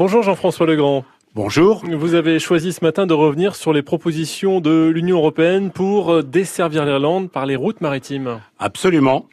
[0.00, 1.04] Bonjour Jean-François Legrand.
[1.34, 1.84] Bonjour.
[1.84, 6.86] Vous avez choisi ce matin de revenir sur les propositions de l'Union européenne pour desservir
[6.86, 8.40] l'Irlande par les routes maritimes.
[8.58, 9.26] Absolument.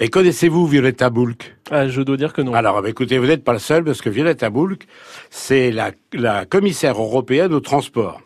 [0.00, 2.52] Et connaissez-vous Violetta Bulk ah, Je dois dire que non.
[2.52, 4.86] Alors, bah, écoutez, vous n'êtes pas le seul parce que Violetta Bulk,
[5.30, 8.20] c'est la, la, commissaire européenne au transport.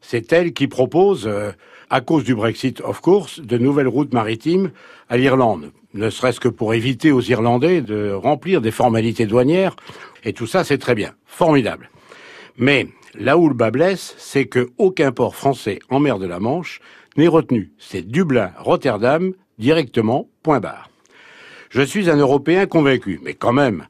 [0.00, 1.52] C'est elle qui propose, euh,
[1.90, 4.70] à cause du Brexit, of course, de nouvelles routes maritimes
[5.08, 5.72] à l'Irlande.
[5.94, 9.74] Ne serait-ce que pour éviter aux Irlandais de remplir des formalités douanières.
[10.24, 11.12] Et tout ça, c'est très bien.
[11.24, 11.90] Formidable.
[12.56, 16.40] Mais là où le bas blesse, c'est que aucun port français en mer de la
[16.40, 16.80] Manche
[17.16, 17.72] n'est retenu.
[17.78, 20.90] C'est Dublin, Rotterdam, directement, point barre.
[21.70, 23.86] Je suis un Européen convaincu, mais quand même,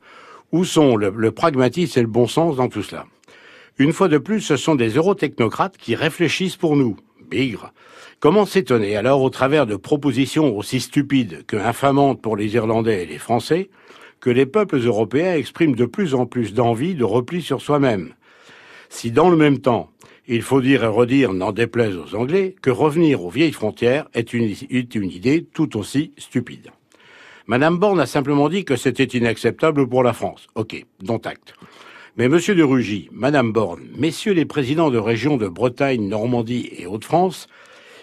[0.52, 3.06] où sont le, pragmatisme et le bon sens dans tout cela?
[3.78, 6.96] Une fois de plus, ce sont des eurotechnocrates qui réfléchissent pour nous.
[8.20, 13.06] Comment s'étonner alors au travers de propositions aussi stupides que infamantes pour les Irlandais et
[13.06, 13.70] les Français
[14.20, 18.14] que les peuples européens expriment de plus en plus d'envie de repli sur soi-même?
[18.88, 19.91] Si dans le même temps,
[20.27, 24.34] il faut dire et redire, n'en déplaise aux Anglais, que revenir aux vieilles frontières est
[24.34, 26.71] une, est une idée tout aussi stupide.
[27.46, 30.49] Madame Borne a simplement dit que c'était inacceptable pour la France.
[30.54, 31.54] Ok, dont acte.
[32.16, 36.87] Mais Monsieur de Rugy, Madame Borne, Messieurs les présidents de régions de Bretagne, Normandie et
[36.87, 37.48] Hauts-de-France,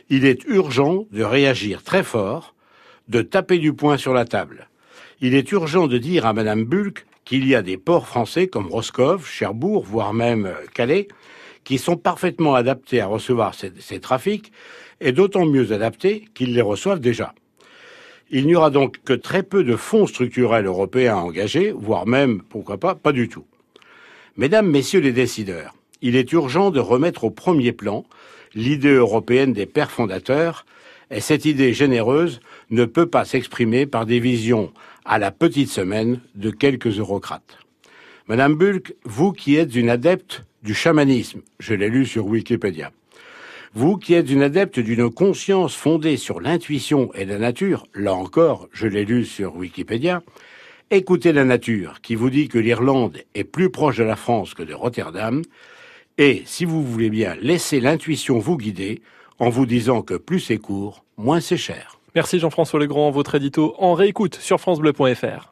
[0.10, 2.54] il est urgent de réagir très fort,
[3.10, 4.70] de taper du poing sur la table.
[5.22, 8.68] Il est urgent de dire à Madame Bulk qu'il y a des ports français comme
[8.68, 11.08] Roscoff, Cherbourg, voire même Calais,
[11.64, 14.52] qui sont parfaitement adaptés à recevoir ces, trafics,
[15.02, 17.34] et d'autant mieux adaptés qu'ils les reçoivent déjà.
[18.30, 22.78] Il n'y aura donc que très peu de fonds structurels européens engagés, voire même, pourquoi
[22.78, 23.46] pas, pas du tout.
[24.38, 28.04] Mesdames, Messieurs les décideurs, il est urgent de remettre au premier plan
[28.54, 30.66] l'idée européenne des pères fondateurs,
[31.10, 34.74] et cette idée généreuse ne peut pas s'exprimer par des visions
[35.06, 37.60] à la petite semaine de quelques eurocrates.
[38.28, 42.92] Madame Bulk, vous qui êtes une adepte du chamanisme, je l'ai lu sur Wikipédia,
[43.74, 48.68] vous qui êtes une adepte d'une conscience fondée sur l'intuition et la nature, là encore,
[48.74, 50.24] je l'ai lu sur Wikipédia,
[50.96, 54.64] écoutez la nature qui vous dit que l'Irlande est plus proche de la France que
[54.64, 55.42] de Rotterdam,
[56.18, 59.02] et, si vous voulez bien, laissez l'intuition vous guider
[59.38, 62.00] en vous disant que plus c'est court, moins c'est cher.
[62.16, 65.44] Merci Jean-François Legrand, votre édito en réécoute sur francebleu.fr.